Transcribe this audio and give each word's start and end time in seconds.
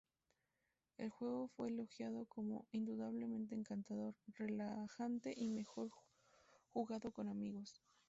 El 0.97 1.11
juego 1.11 1.47
fue 1.49 1.67
elogiado 1.67 2.25
como 2.25 2.65
"indudablemente 2.71 3.53
encantador", 3.53 4.15
relajante 4.33 5.31
y 5.37 5.47
mejor 5.51 5.91
jugado 6.71 7.11
con 7.11 7.29
amigos. 7.29 7.83